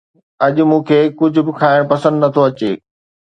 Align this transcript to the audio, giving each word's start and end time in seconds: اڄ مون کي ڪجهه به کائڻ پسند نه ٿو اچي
اڄ 0.45 0.55
مون 0.69 0.81
کي 0.87 0.99
ڪجهه 1.19 1.43
به 1.45 1.51
کائڻ 1.61 1.81
پسند 1.91 2.15
نه 2.23 2.29
ٿو 2.33 2.41
اچي 2.47 2.71